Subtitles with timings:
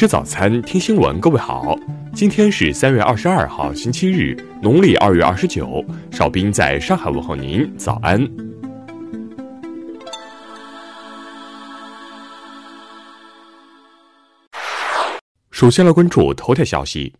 [0.00, 1.20] 吃早餐，听新闻。
[1.20, 1.78] 各位好，
[2.14, 5.84] 今天是三月二十二号，星期日，农历二月二十九。
[6.10, 8.26] 邵兵在上海问候您，早安。
[15.50, 17.12] 首先来关注头条消息。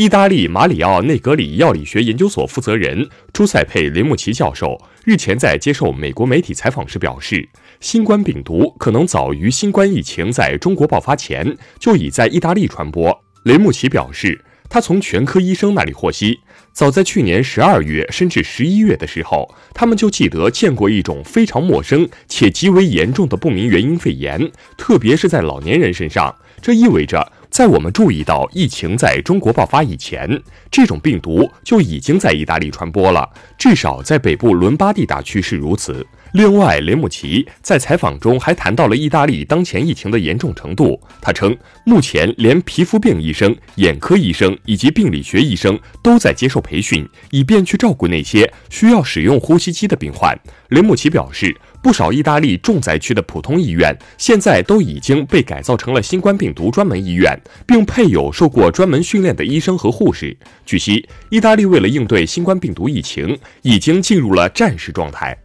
[0.00, 7.46] 意大利马里奥内格里药理学研究所负责人朱塞佩·雷穆奇教授日前在接受美国媒体采访时表示，
[7.80, 13.14] 新冠病毒可能早于新冠疫情在中国爆发前就已在意大利传播。
[13.44, 16.40] 雷穆奇表示，他从全科医生那里获悉，
[16.72, 26.34] 早在去年十二月甚至十一月的时候，他们就记得见过一种非常陌生且极为严重的不明原因肺炎，特别是在老年人身上。
[26.62, 27.30] 这意味着。
[27.50, 30.40] 在我们注意到疫情在中国爆发以前，
[30.70, 33.28] 这种病毒就已经在意大利传播了，
[33.58, 36.06] 至少在北部伦巴第大区是如此。
[36.32, 40.98] 另外，雷姆奇在采访中还谈到了意大利当前疫情的严重程度。
[41.20, 50.38] 他称，目前连皮肤病医生、眼科医生以及病理学医生都在接受培训，以便去照顾那些需要使用呼吸机的病患。
[50.68, 51.54] 雷姆奇表示。
[51.82, 60.36] 不少意大利重灾区的普通医院现在都已经被改造成了新冠病毒专门医院，并配有受过专门训练的医生和护士。
[60.66, 65.36] 据悉，意大利为了应对新冠病毒疫情，已经进入了战时状态。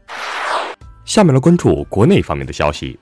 [1.05, 2.97] 下面来关注国内方面的消息。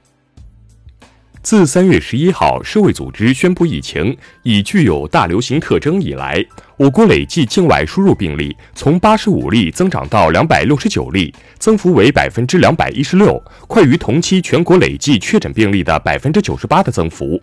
[1.43, 6.43] 自三月十一号，世卫组织宣布疫情已具有大流行特征以来，
[6.77, 17.37] 我国累计境外输入病例从八十五例增长到两百六十九例，增幅为百分之两百一十六，快于同期全国累计确诊病例的百分之九十八的增幅。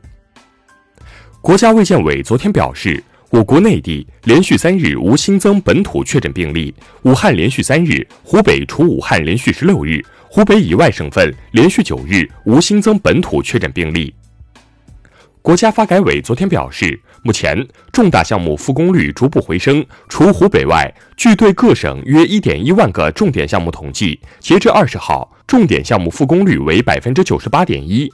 [1.42, 10.03] 国家卫健委昨天表示，我国内地连续三日无新增本土确诊病例，武汉连续三日，湖北除武汉连续十六日。
[10.33, 14.14] 湖北以外省份连续九日无新增本土确诊病例。
[15.42, 19.85] 国家发改委昨天表示，目前重大项目复工率逐步回升。
[20.08, 28.08] 除湖北外，据对各省约一点一万个重点项目统计，截至二十号，重点项目复工率为百分之九十八点一。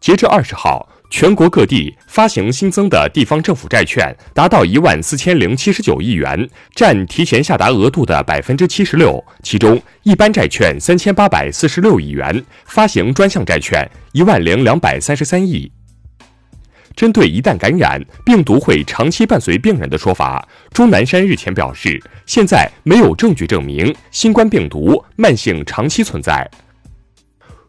[0.00, 0.88] 截至二十号。
[1.10, 9.24] 全国各地发行新增的地方政府债券达到一万四千零七十九亿元，占提前下达额度的百分之七十六。
[9.42, 15.70] 其中，一般债券三千八百四十六亿元，发行专项债券一万零两百三十三亿。
[16.94, 26.48] 针对一旦感染病毒会长期伴随病人的说法，钟南山日前表示，现在没有证据证明新冠病毒慢性长期存在。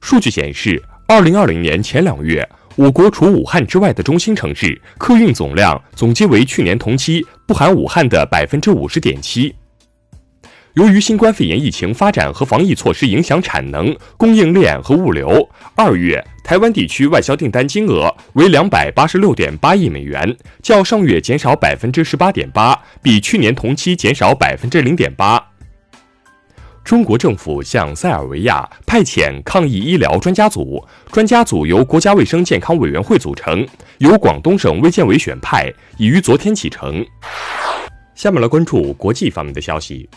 [0.01, 2.47] 数据显示，二零二零年前两月。
[2.75, 9.53] 我国除武汉之外的中心城市客运总量总计为去年同期不含武汉的百分之五十点七。
[10.75, 25.43] 由于新冠肺炎疫情发展和防疫措施影响产能、供应链和物流，二月台湾地区外销订单金额为两百八十六点八亿美元，较上月减少百分之十八点八，比去年同期减少百分之零点八。
[26.89, 33.63] 中国政府向塞尔维亚派遣抗疫医疗专家组，专家组由国家卫生健康委员会组成，
[33.99, 37.05] 由广东省卫健委选派，已于昨天启程。
[38.15, 40.09] 下面来关注国际方面的消息。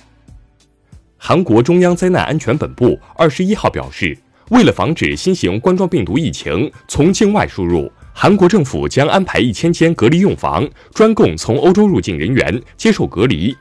[1.18, 4.16] 韩国中央灾难安全本部二十一号表示，
[4.48, 13.54] 为了防止新型冠状病毒疫情从境外输入，韩国政府将安排一千间隔离用房，专供从欧洲入境人员接受隔离。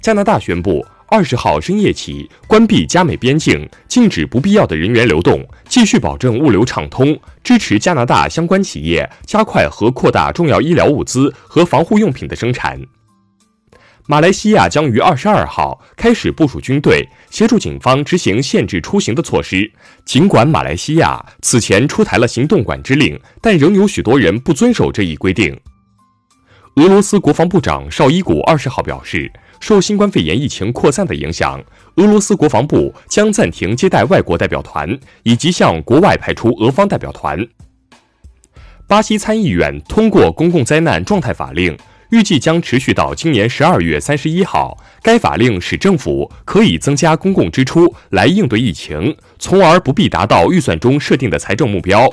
[0.00, 0.84] 加拿大宣布。
[1.10, 12.78] 二十号深夜起关闭加美边境，禁止不必要的人员流动，继续保证物流畅通，支持加拿大相关企业加快和扩大重要医疗物资和防护用品的生产。
[14.06, 19.70] 马来西亚将于二十二号开始部署军队，协助警方执行限制出行的措施。
[20.04, 25.58] 尽管马来西亚此前出台了行动管制令，但仍有许多人不遵守这一规定。
[26.76, 29.32] 俄罗斯国防部长绍伊古二十号表示。
[29.60, 31.62] 受新冠肺炎疫情扩散的影响，
[31.96, 37.46] 俄罗斯国防部将暂停接待外国代表团，以及向国外派出俄方代表团。
[38.86, 41.76] 巴西参议院通过公共灾难状态法令，
[42.10, 44.78] 预计将持续到今年十二月三十一号。
[45.02, 52.10] 该法令使政府可以增加公共支出来应对疫情，从而不必达到预算中设定的财政目标。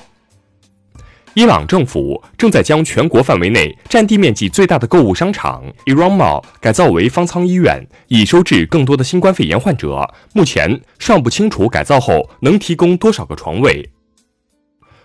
[1.35, 10.09] 伊朗政府正在将全国范围内占地面积最大的购物商场 Iran Mall 改造为方舱医院，以收治更多的新冠肺炎患者。
[10.31, 13.89] 目前尚不清楚改造后能提供多少个床位。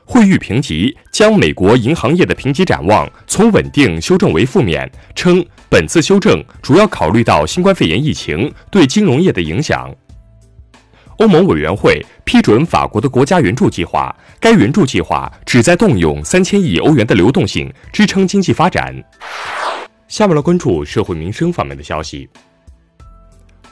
[0.05, 9.93] 惠誉评级将美国银行业的评级展望从稳定修正为负面，称本次修正主要考虑到新冠肺炎疫情对金融业的影响。
[11.21, 18.95] 欧盟委员会批准法国的国家援助计划，该援助计划旨在动用三千亿欧元的流动性支撑经济发展。
[20.09, 22.27] 下面来关注社会民生方面的消息。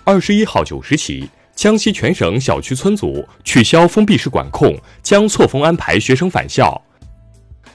[0.05, 6.79] 二十一号九时起，江西全省小区村组取消封闭式管控，将错峰安排学生返校。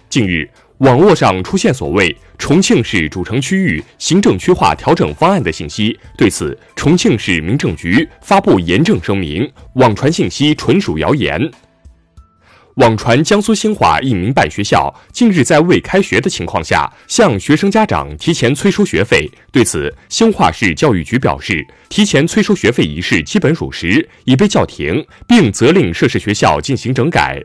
[0.07, 0.47] 近日，
[0.83, 11.39] 网络上出现所谓重庆市主城区域行政区划调整方案的信息，对此，重庆市民政局发布严正声明：网传信息纯属谣言。
[12.75, 19.25] 网传江苏兴华一民办学校近日在未开学的情况下，向学生家长提前催收学费。
[19.53, 27.41] 对此，兴华市教育局表示，提前催收学费一事基本属实，已被叫停，并责令涉事学校进行整改。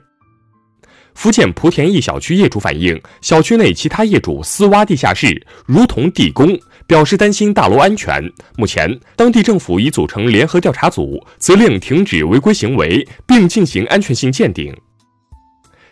[1.19, 6.57] 福建莆田一小区业主反映，小区内其他业主私挖地下室，如同地宫，
[6.87, 8.23] 表示担心大楼安全。
[8.57, 14.73] 目前，当地政府已组成联合调查组，责令停止违规行为，并进行安全性鉴定。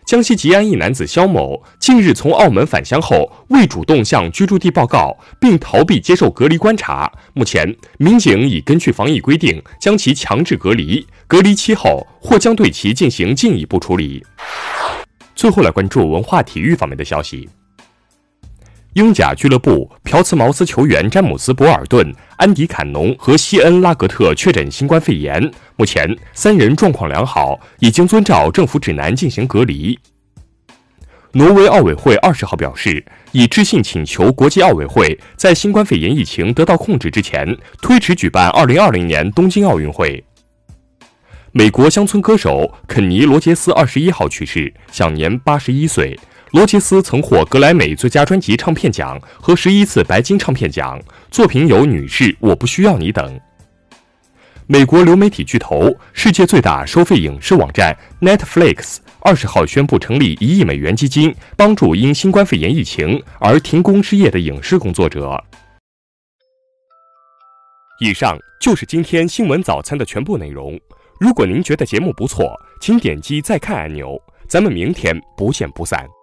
[0.06, 7.10] 江西吉安一男子肖某近日从澳门返乡后，未主动向居住地报告，并逃避接受隔离观察。
[7.34, 14.24] 目前，民警已根据防疫规定将其强制隔离，隔离期后或将对其进行进一步处理。
[15.36, 17.48] 最后来关注文化体育方面的消息。
[18.94, 29.98] 英甲俱乐部朴茨茅斯球员詹姆斯·博尔顿、安迪·坎农和西恩·拉格特确诊新冠肺炎，目前三人状况良好，已经遵照政府指南进行隔离。
[31.32, 40.24] 挪威奥委会二十号表示，已致信请求国际奥委会，在新冠肺炎疫情得到控制之前，推迟举办二零二零年东京奥运会。
[41.58, 46.14] 美国乡村歌手肯尼·罗杰斯二十一号去世，享年八十一岁。
[46.50, 51.00] 罗杰斯曾获格莱美最佳专辑唱片奖和十一次白金唱片奖，
[51.30, 53.40] 作品有《女士我不需要你》等。
[54.66, 65.42] 美国流媒体巨头、世界最大收费影视网站 Netflix 二十号宣布成立一亿美元基金，帮助因新冠肺炎疫情而停工失业的影视工作者。
[67.98, 70.78] 以上就是今天新闻早餐的全部内容。
[71.18, 74.20] 如果您觉得节目不错，请点击再看按钮。
[74.48, 76.15] 咱们明天不见不散。